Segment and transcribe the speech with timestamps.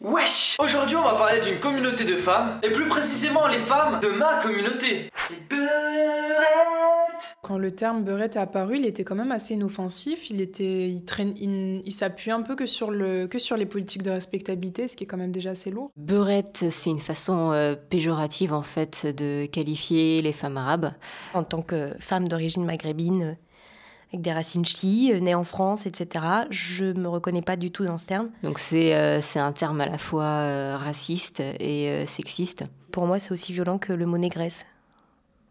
[0.00, 4.08] Wesh Aujourd'hui, on va parler d'une communauté de femmes, et plus précisément les femmes de
[4.08, 5.08] ma communauté.
[5.30, 10.28] Les beurettes Quand le terme beurette est apparu, il était quand même assez inoffensif.
[10.30, 13.66] Il était, il traîne, il, il s'appuie un peu que sur le, que sur les
[13.66, 15.90] politiques de respectabilité, ce qui est quand même déjà assez lourd.
[15.96, 20.92] Beurette, c'est une façon euh, péjorative en fait de qualifier les femmes arabes.
[21.34, 23.36] En tant que femme d'origine maghrébine,
[24.12, 27.84] avec des racines ch'tis, euh, née en France, etc., je me reconnais pas du tout
[27.84, 28.28] dans ce terme.
[28.42, 32.64] Donc c'est euh, c'est un terme à la fois euh, raciste et euh, sexiste.
[32.92, 34.66] Pour moi, c'est aussi violent que le mot négresse.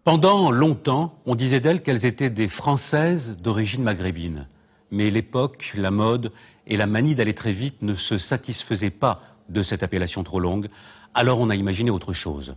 [0.04, 4.48] Pendant longtemps, on disait d'elles qu'elles étaient des Françaises d'origine maghrébine.
[4.92, 6.32] Mais l'époque, la mode
[6.68, 10.70] et la manie d'aller très vite ne se satisfaisaient pas de cette appellation trop longue,
[11.14, 12.56] alors on a imaginé autre chose.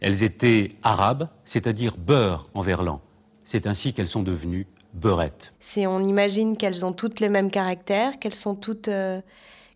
[0.00, 3.00] Elles étaient arabes, c'est-à-dire beurre en verlan.
[3.44, 5.52] C'est ainsi qu'elles sont devenues beurettes.
[5.60, 9.20] C'est on imagine qu'elles ont toutes les mêmes caractères, qu'elles sont toutes euh,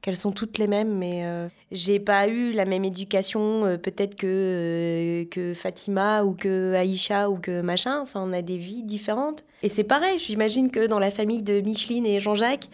[0.02, 4.16] qu'elles sont toutes les mêmes, mais euh, j'ai pas eu la même éducation euh, peut-être
[4.16, 8.00] que euh, que Fatima ou que Aïcha ou que machin.
[8.02, 9.44] Enfin, on a des vies différentes.
[9.62, 10.18] Et c'est pareil.
[10.18, 12.68] J'imagine que dans la famille de Micheline et Jean-Jacques,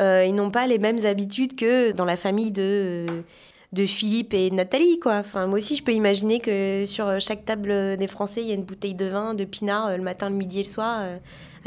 [0.00, 3.24] ils n'ont pas les mêmes habitudes que dans la famille de
[3.72, 5.16] de Philippe et Nathalie, quoi.
[5.16, 8.54] Enfin, moi aussi, je peux imaginer que sur chaque table des Français, il y a
[8.54, 11.02] une bouteille de vin, de pinard, le matin, le midi et le soir,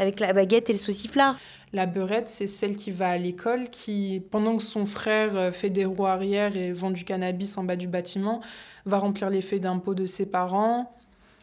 [0.02, 1.38] avec la baguette et le sauciflard.
[1.74, 5.70] La beurette, c'est celle qui va à l'école, qui, pendant que son frère euh, fait
[5.70, 8.42] des roues arrière et vend du cannabis en bas du bâtiment,
[8.86, 10.94] va remplir les feuilles d'impôt de ses parents.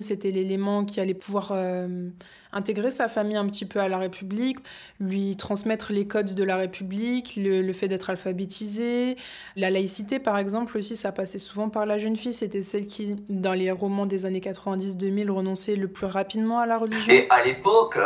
[0.00, 2.08] C'était l'élément qui allait pouvoir euh,
[2.52, 4.58] intégrer sa famille un petit peu à la République,
[5.00, 9.16] lui transmettre les codes de la République, le, le fait d'être alphabétisé.
[9.56, 12.32] La laïcité, par exemple, aussi, ça passait souvent par la jeune fille.
[12.32, 16.78] C'était celle qui, dans les romans des années 90-2000, renonçait le plus rapidement à la
[16.78, 17.12] religion.
[17.12, 17.98] Et à l'époque,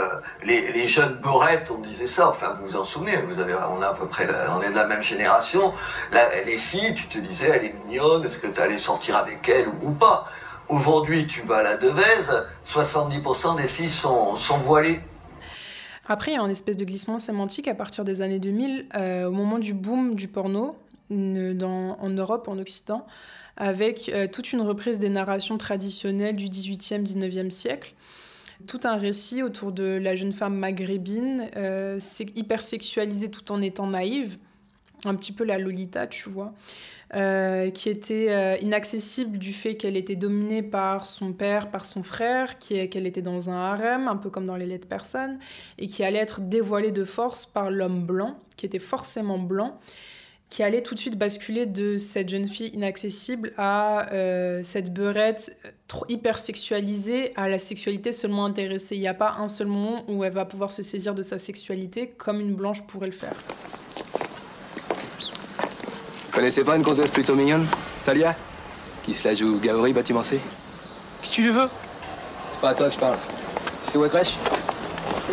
[0.44, 3.82] les, les jeunes beurettes, on disait ça, enfin vous vous en souvenez, vous avez, on,
[3.82, 5.74] a à peu près la- on est de la même génération.
[6.10, 9.48] Là, les filles, tu te disais, elle est mignonne, est-ce que tu allais sortir avec
[9.48, 10.26] elle ou pas?
[10.68, 15.00] Aujourd'hui, tu vas à la Devèze, 70% des filles sont, sont voilées.
[16.06, 19.26] Après, il y a un espèce de glissement sémantique à partir des années 2000, euh,
[19.26, 20.76] au moment du boom du porno
[21.10, 23.06] en Europe, en Occident,
[23.56, 27.94] avec euh, toute une reprise des narrations traditionnelles du 18e, 19e siècle.
[28.66, 33.88] Tout un récit autour de la jeune femme maghrébine, euh, c'est hyper tout en étant
[33.88, 34.38] naïve,
[35.04, 36.52] un petit peu la Lolita, tu vois,
[37.14, 42.02] euh, qui était euh, inaccessible du fait qu'elle était dominée par son père, par son
[42.02, 45.38] frère, qu'elle était dans un harem, un peu comme dans les lettres personnes,
[45.78, 49.78] et qui allait être dévoilée de force par l'homme blanc, qui était forcément blanc,
[50.48, 55.56] qui allait tout de suite basculer de cette jeune fille inaccessible à euh, cette beurette
[55.88, 58.96] trop hyper sexualisée, à la sexualité seulement intéressée.
[58.96, 61.38] Il n'y a pas un seul moment où elle va pouvoir se saisir de sa
[61.38, 63.34] sexualité comme une blanche pourrait le faire.
[66.32, 67.66] Connaissez pas une gonzesse plutôt mignonne?
[68.00, 68.34] Salia?
[69.02, 70.40] Qui se la joue Gaori bâtiment C?
[71.20, 71.68] Qu'est-ce que tu lui veux?
[72.48, 73.16] C'est pas à toi que je parle.
[73.84, 74.34] Tu sais où elle crèche?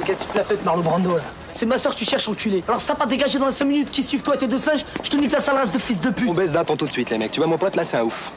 [0.06, 1.24] Qu'est-ce que tu te la pètes, Marlon Brando, là?
[1.52, 2.64] C'est ma soeur que tu cherches, enculé.
[2.68, 4.58] Alors si t'as pas dégagé dans les 5 minutes qui suivent toi et tes deux
[4.58, 6.30] singes, je te nique la sale race de fils de pute.
[6.30, 7.32] On baisse d'un ton tout de suite, les mecs.
[7.32, 8.32] Tu vois, mon pote, là, c'est un ouf.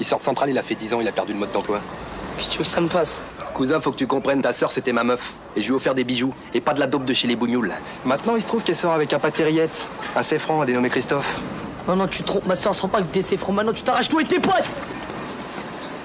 [0.00, 1.80] Il sort de centrale, il a fait 10 ans, il a perdu le mode d'emploi.
[2.36, 3.22] Qu'est-ce que tu veux que ça me fasse?
[3.54, 5.34] Cousin, faut que tu comprennes, ta sœur, c'était ma meuf.
[5.54, 6.34] Et je lui ai offert des bijoux.
[6.52, 7.72] Et pas de la dope de chez les bougnoules.
[8.04, 9.86] Maintenant, il se trouve qu'elle sort avec un patériette.
[10.16, 11.40] Un céfran, dénommé Christophe.
[11.88, 13.52] Non, non, tu trompes, ma soeur sera pas avec des séfrons.
[13.52, 14.68] Maintenant, tu t'arraches toi et tes potes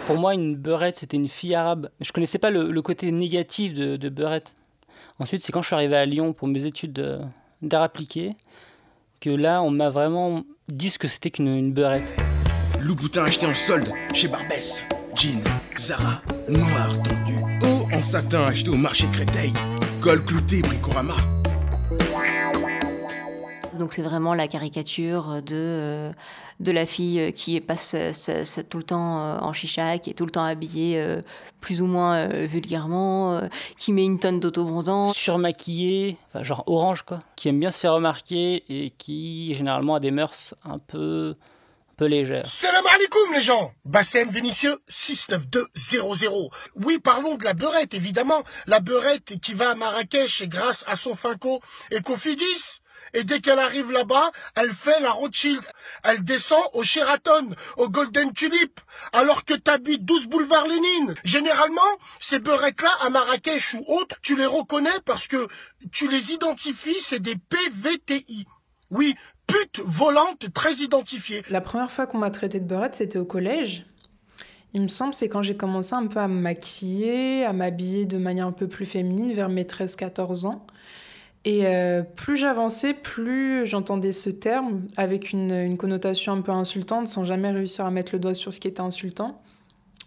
[0.08, 1.90] Pour moi, une beurette, c'était une fille arabe.
[2.00, 4.56] Je connaissais pas le, le côté négatif de, de beurette.
[5.20, 7.20] Ensuite, c'est quand je suis arrivé à Lyon pour mes études de-
[7.62, 8.36] d'art appliqué
[9.20, 12.14] que là, on m'a vraiment dit ce que c'était qu'une une beurette.
[12.82, 14.82] Louboutin acheté en solde chez Barbès.
[15.16, 15.42] Jean,
[15.78, 17.36] Zara, noir tendu.
[17.64, 19.54] Haut en satin acheté au marché Créteil.
[20.02, 21.16] Col clouté, Bricorama.
[23.84, 26.12] Donc c'est vraiment la caricature de, euh,
[26.62, 30.24] de la fille qui passe euh, tout le temps euh, en chicha, qui est tout
[30.24, 31.06] le temps habillée
[31.60, 33.42] plus ou moins vulgairement,
[33.76, 35.12] qui met une tonne d'autobondant.
[35.12, 40.00] Surmaquillée, enfin, genre orange quoi, qui aime bien se faire remarquer et qui généralement a
[40.00, 42.48] des mœurs un peu, un peu légères.
[42.48, 46.52] Salam alaikum les gens Bassem Vénitieux 69200.
[46.78, 48.44] Oui, parlons de la beurette, évidemment.
[48.66, 51.60] La beurette qui va à Marrakech grâce à son Finco
[51.92, 52.80] et Cofidis.
[53.14, 55.62] Et dès qu'elle arrive là-bas, elle fait la Rothschild.
[56.04, 58.80] Elle descend au Sheraton, au Golden Tulip,
[59.12, 61.14] alors que t'habites 12 boulevard Lénine.
[61.24, 61.82] Généralement,
[62.20, 65.48] ces beurettes-là, à Marrakech ou autres, tu les reconnais parce que
[65.92, 68.46] tu les identifies, c'est des PVTI.
[68.90, 69.16] Oui,
[69.48, 71.44] pute volante très identifiée.
[71.50, 73.86] La première fois qu'on m'a traité de beurette, c'était au collège.
[74.74, 78.18] Il me semble, c'est quand j'ai commencé un peu à me maquiller, à m'habiller de
[78.18, 80.66] manière un peu plus féminine, vers mes 13-14 ans.
[81.46, 87.26] Et euh, plus j'avançais, plus j'entendais ce terme avec une, connotation un peu insultante sans
[87.26, 89.42] jamais réussir à mettre le doigt sur ce qui était insultant.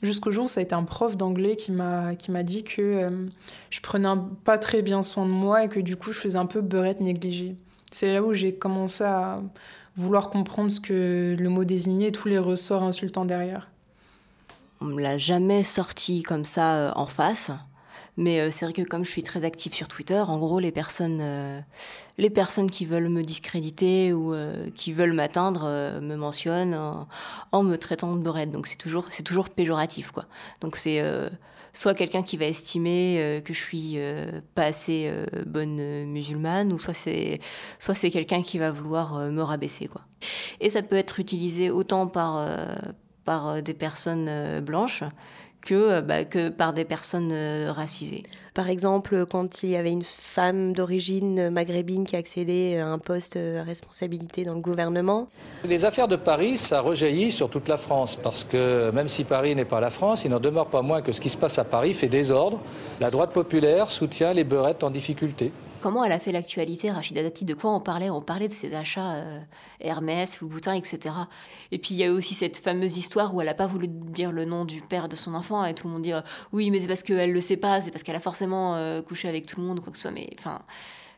[0.02, 3.10] Jusqu'au jour ça a été un prof d'anglais qui m'a dit que euh,
[3.70, 4.08] je prenais
[4.44, 7.00] pas très bien soin de moi et que du coup je faisais un peu beurette
[7.00, 7.54] négligée.
[7.92, 9.42] C'est là où j'ai commencé à
[9.94, 13.68] vouloir comprendre ce que le mot désignait et tous les ressorts insultants derrière.
[14.80, 17.50] On me l'a jamais sorti comme ça euh, en face.
[18.16, 20.72] Mais euh, c'est vrai que comme je suis très active sur Twitter, en gros, les
[20.72, 21.60] personnes, euh,
[22.18, 24.34] les personnes qui veulent me discréditer ou
[24.74, 26.74] qui veulent m'atteindre me mentionnent
[27.52, 28.50] en, me traitant de beurette.
[28.50, 30.24] Donc c'est toujours, c'est toujours péjoratif, quoi.
[30.60, 31.02] Donc c'est
[31.72, 33.98] soit quelqu'un qui va estimer que je suis
[34.54, 35.12] pas assez
[35.44, 37.40] bonne musulmane, ou soit c'est,
[37.78, 40.02] soit c'est quelqu'un qui va vouloir me rabaisser, quoi.
[40.60, 42.46] Et ça peut être utilisé autant par
[43.26, 45.04] par euh, des personnes euh, blanches
[45.66, 47.32] que, euh, bah, que par des personnes
[47.68, 48.22] racisées.
[48.54, 53.36] Par exemple, quand il y avait une femme d'origine maghrébine qui accédait à un poste
[53.36, 55.28] à responsabilité dans le gouvernement.
[55.68, 59.54] Les affaires de Paris, ça rejaillit sur toute la France, parce que même si Paris
[59.54, 61.64] n'est pas la France, il n'en demeure pas moins que ce qui se passe à
[61.64, 62.60] Paris fait désordre.
[62.98, 65.52] La droite populaire soutient les beurettes en difficulté.
[65.86, 68.10] Comment elle a fait l'actualité, Rachida Dati De quoi on parlait?
[68.10, 69.38] On parlait de ses achats euh,
[69.78, 71.14] Hermès, Louboutin, etc.
[71.70, 74.32] Et puis il y a aussi cette fameuse histoire où elle n'a pas voulu dire
[74.32, 76.80] le nom du père de son enfant et tout le monde dit euh, oui, mais
[76.80, 79.60] c'est parce qu'elle le sait pas, c'est parce qu'elle a forcément euh, couché avec tout
[79.60, 80.10] le monde, quoi que ce soit.
[80.10, 80.62] Mais enfin.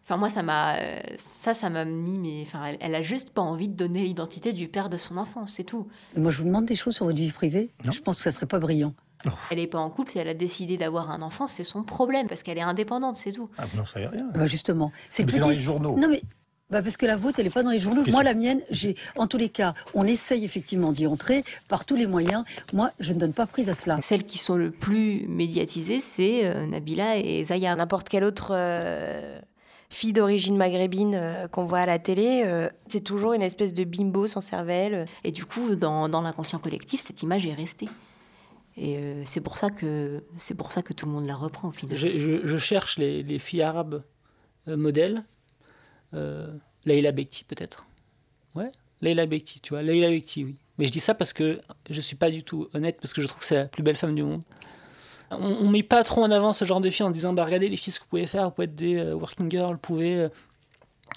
[0.05, 0.77] Enfin, moi, ça m'a,
[1.17, 4.55] ça, ça m'a mis, mais enfin, elle, elle, a juste pas envie de donner l'identité
[4.55, 5.87] du père de son enfant, c'est tout.
[6.17, 7.71] Moi, je vous demande des choses sur votre vie privée.
[7.85, 8.95] Je pense que ça serait pas brillant.
[9.51, 12.27] Elle n'est pas en couple, si elle a décidé d'avoir un enfant, c'est son problème,
[12.29, 13.49] parce qu'elle est indépendante, c'est tout.
[13.59, 14.31] Ah, vous n'en savez rien.
[14.35, 14.93] Bah justement.
[15.09, 15.97] C'est dans les journaux.
[15.97, 16.23] Non, mais
[16.71, 18.05] bah parce que la vôtre, elle n'est pas dans les journaux.
[18.09, 21.97] Moi, la mienne, j'ai, en tous les cas, on essaye effectivement d'y entrer par tous
[21.97, 22.45] les moyens.
[22.75, 23.99] Moi, je ne donne pas prise à cela.
[24.03, 27.75] Celles qui sont le plus médiatisées, c'est euh, Nabila et Zaya.
[27.75, 29.41] N'importe quelle autre euh,
[29.89, 34.27] fille d'origine maghrébine euh, qu'on voit à la télé, c'est toujours une espèce de bimbo
[34.27, 35.07] sans cervelle.
[35.25, 37.89] Et du coup, dans, dans l'inconscient collectif, cette image est restée.
[38.81, 40.23] Et euh, c'est pour ça que
[40.57, 41.99] pour ça que tout le monde la reprend au final.
[41.99, 44.05] Je, cherche les, les, filles arabes
[44.69, 45.25] euh, modèles.
[46.15, 46.47] Euh,
[46.87, 47.87] Bekti peut-être.
[48.55, 48.71] Ouais,
[49.03, 50.55] Leila Bekti, tu vois, Leila Bekti, oui.
[50.79, 51.61] Mais je dis ça parce que
[51.91, 53.97] je suis pas du tout honnête parce que je trouve que c'est la plus belle
[53.97, 54.43] femme du monde.
[55.33, 57.69] On, on met pas trop en avant ce genre de filles en disant bah regardez
[57.69, 60.29] les filles ce que vous pouvez faire, vous pouvez être des working girls, vous pouvez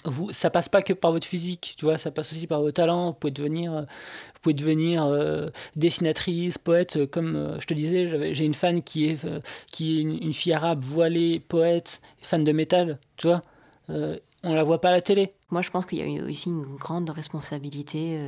[0.04, 2.72] vous, ça passe pas que par votre physique, tu vois, ça passe aussi par vos
[2.72, 3.06] talents.
[3.08, 6.96] Vous pouvez devenir, vous pouvez devenir euh, dessinatrice, poète.
[6.96, 9.26] Euh, comme euh, je te disais, j'ai une fan qui est,
[9.68, 13.42] qui est une, fille arabe voilée, poète, fan de métal, tu vois.
[13.88, 15.32] on la voit pas à la télé.
[15.50, 18.20] Moi, je pense qu'il y a aussi une grande responsabilité.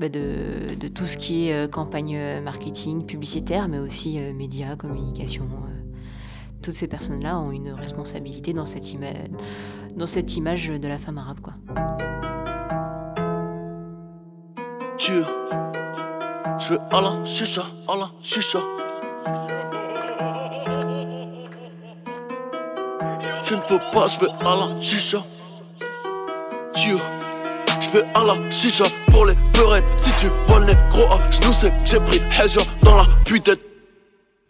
[0.00, 5.48] Bah, de, de, tout ce qui est campagne marketing, publicitaire, mais aussi médias, communication.
[6.64, 9.12] Toutes ces personnes-là ont une responsabilité dans cette image
[9.96, 11.52] dans cette image de la femme arabe, quoi.
[14.98, 15.24] Dieu,
[16.58, 18.60] je veux Allah, chicha, Allah, chicha.
[23.42, 25.18] Je ne peux pas, je veux Allah, chicha.
[26.76, 26.96] Dieu,
[27.82, 29.84] je veux Allah, chicha pour les peurettes.
[29.98, 33.52] Si tu voles les gros je nous sais j'ai pris Hajja dans la putain.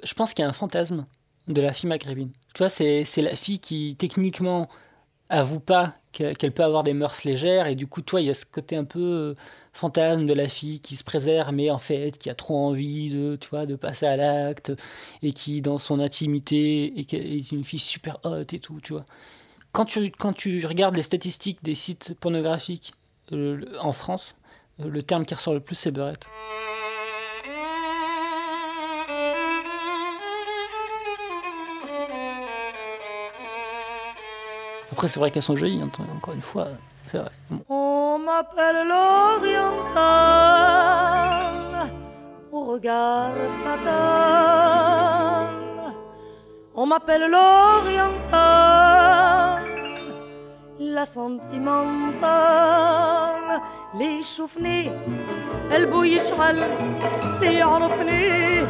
[0.04, 1.06] Je pense qu'il y a un fantasme
[1.48, 2.30] de la fille maghrébine.
[2.54, 4.68] Tu vois, c'est la fille qui, techniquement,
[5.28, 7.66] avoue pas qu'elle peut avoir des mœurs légères.
[7.66, 9.34] Et du coup toi il y a ce côté un peu euh,
[9.72, 13.36] fantasme de la fille qui se préserve mais en fait qui a trop envie de
[13.36, 14.72] tu vois de passer à l'acte
[15.22, 19.04] et qui dans son intimité est, une fille super haute et tout tu vois.
[19.72, 22.94] Quand tu quand tu regardes les statistiques des sites pornographiques
[23.32, 24.36] euh, en France
[24.80, 26.26] euh, le terme qui ressort le plus c'est beurette
[34.93, 36.67] Après, c'est vrai qu'elles sont jolies, hein, encore une fois,
[37.11, 37.31] c'est vrai.
[37.69, 39.93] On m'appelle l'oriental,
[42.51, 43.31] au regard
[43.63, 45.53] fatal.
[46.75, 48.39] On m'appelle l'oriental,
[50.79, 53.61] la sentimentale,
[53.97, 54.91] les choufnés,
[55.71, 56.57] elle bouille cheval,
[57.41, 58.61] les يعرفني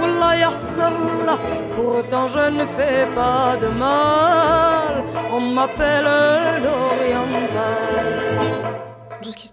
[0.00, 0.92] والله يحصل
[1.76, 6.03] pourtant je ne fais pas de mal on m'appelle
[6.63, 8.19] l'oriental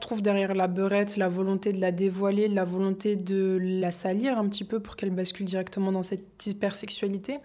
[0.06, 4.48] trouve derrière la beurette la volonté de la dévoiler, la volonté de la salir un
[4.48, 7.38] petit peu pour qu'elle bascule directement dans cette hypersexualité.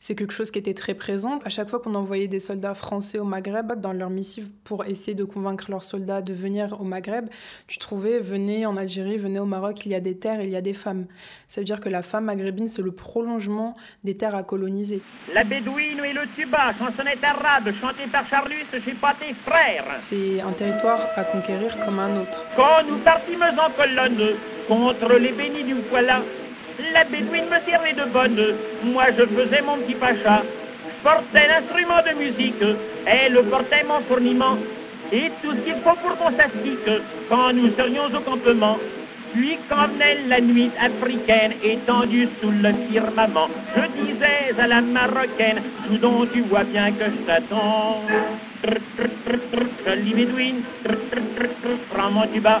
[0.00, 1.38] C'est quelque chose qui était très présent.
[1.44, 5.14] À chaque fois qu'on envoyait des soldats français au Maghreb dans leur missive pour essayer
[5.14, 7.28] de convaincre leurs soldats de venir au Maghreb,
[7.66, 10.56] tu trouvais venez en Algérie, venez au Maroc, il y a des terres, il y
[10.56, 11.04] a des femmes.
[11.46, 15.02] Ça veut dire que la femme maghrébine, c'est le prolongement des terres à coloniser.
[15.34, 19.92] La bédouine et le tuba, chansonnette arabe, chantée par Charlus, je suis pas tes frères.
[19.92, 21.97] C'est un territoire à conquérir comme
[22.56, 24.36] Quand nous partîmes en colonne
[24.68, 26.22] contre les bénis du voilà,
[26.92, 28.54] la bédouine me servait de bonne.
[28.84, 30.42] Moi je faisais mon petit pacha.
[30.86, 32.64] Je portais l'instrument de musique,
[33.06, 34.58] elle portait mon fourniment
[35.12, 38.78] et tout ce qu'il faut pour qu'on s'astique quand nous serions au campement.
[39.32, 45.60] Puis quand venait la nuit africaine étendue sous le firmament, je disais à la marocaine,
[45.86, 48.02] joue donc tu vois bien que je t'attends.
[49.86, 50.62] Jolie bédouine,
[51.90, 52.60] prends mon tuba,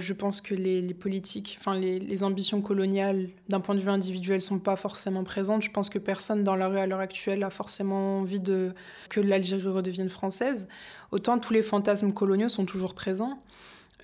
[0.00, 4.40] Je pense que les, politiques, enfin les, les ambitions coloniales d'un point de vue individuel
[4.40, 5.62] sont pas forcément présentes.
[5.62, 8.72] Je pense que personne dans la rue à l'heure actuelle a forcément envie de
[9.08, 10.66] que l'Algérie redevienne française.
[11.12, 13.38] Autant tous les fantasmes coloniaux sont toujours présents.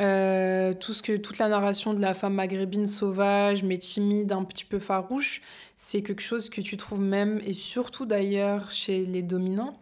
[0.00, 4.44] Euh, tout ce que, toute la narration de la femme maghrébine sauvage, mais timide, un
[4.44, 5.40] petit peu farouche,
[5.76, 9.78] c'est quelque chose que tu trouves même, et surtout d'ailleurs chez les dominants.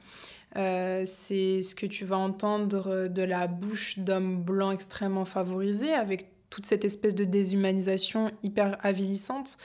[0.57, 6.29] Euh, c'est ce que tu vas entendre de la bouche d'hommes blancs extrêmement favorisés, avec
[6.55, 9.59] toute cette espèce de déshumanisation hyper avilissante,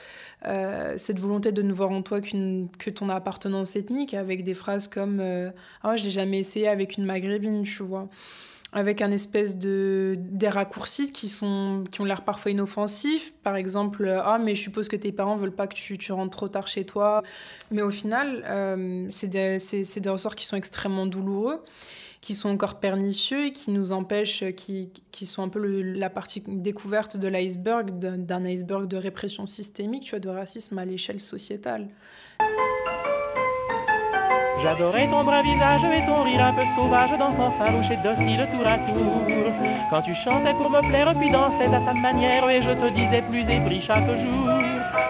[0.47, 4.55] euh, cette volonté de ne voir en toi qu'une que ton appartenance ethnique, avec des
[4.55, 5.51] phrases comme euh,
[5.83, 8.09] Ah, j'ai jamais essayé avec une maghrébine, tu vois
[8.71, 13.33] avec un espèce de des raccourcis qui sont qui ont l'air parfois inoffensifs.
[13.43, 16.37] Par exemple ah mais je suppose que tes parents veulent pas que tu, tu rentres
[16.37, 17.23] trop tard chez toi
[17.71, 21.63] mais au final euh, c'est des, des ressorts qui sont extrêmement douloureux
[22.21, 26.43] qui sont encore pernicieux et qui nous empêchent qui, qui sont un peu la partie
[26.45, 31.87] découverte de l'iceberg d'un iceberg de répression systémique tu vois de racisme à l'échelle sociétale
[34.61, 38.67] J'adorais ton brun visage et ton rire un peu sauvage d'enfant farouche et docile tour
[38.67, 39.23] à tour.
[39.89, 43.23] Quand tu chantais pour me plaire puis dansais à ta manière et je te disais
[43.29, 44.49] plus épris chaque jour.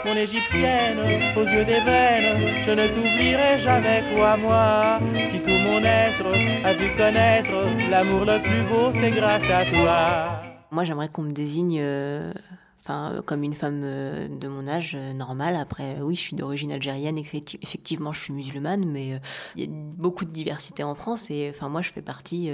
[0.05, 0.99] Mon égyptienne,
[1.35, 4.99] aux yeux d'ébène, je ne t'oublierai jamais quoi moi.
[5.31, 6.31] Si tout mon être
[6.65, 10.41] a dû connaître l'amour le plus beau, c'est grâce à toi.
[10.71, 12.31] Moi, j'aimerais qu'on me désigne euh,
[12.89, 15.55] euh, comme une femme euh, de mon âge euh, normale.
[15.55, 19.19] Après, oui, je suis d'origine algérienne, effecti- effectivement, je suis musulmane, mais
[19.55, 21.29] il y a beaucoup de diversité en France.
[21.29, 22.50] Et enfin, moi, je fais partie,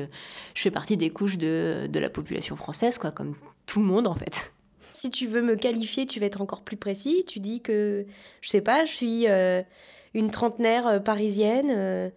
[0.53, 4.07] je fais partie des couches de, de la population française, quoi, comme tout le monde,
[4.07, 4.51] en fait.
[4.93, 7.25] Si tu veux me qualifier, tu vas être encore plus précis.
[7.27, 8.05] Tu dis que,
[8.41, 9.25] je sais pas, je suis
[10.13, 12.11] une trentenaire parisienne,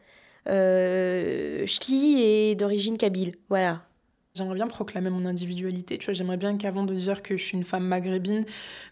[0.49, 3.37] euh, ch'ti et d'origine kabyle.
[3.49, 3.88] Voilà.
[4.38, 6.14] J'aimerais bien proclamer mon individualité, tu vois.
[6.14, 8.45] J'aimerais bien qu'avant de dire que je suis une femme maghrébine,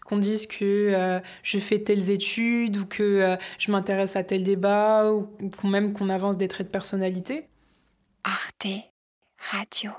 [0.05, 0.63] qu'on dise que
[0.93, 5.29] euh, je fais telles études ou que euh, je m'intéresse à tel débat ou
[5.63, 7.47] même qu'on avance des traits de personnalité.
[8.23, 8.67] Arte
[9.37, 9.91] Radio.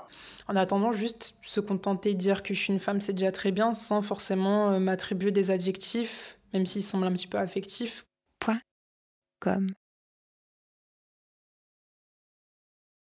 [0.47, 3.51] En attendant, juste se contenter de dire que je suis une femme, c'est déjà très
[3.51, 8.05] bien, sans forcément euh, m'attribuer des adjectifs, même s'ils semblent un petit peu affectifs.
[8.39, 8.59] Point.
[9.39, 9.73] Comme.